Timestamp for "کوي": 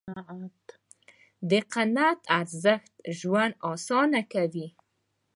4.33-4.67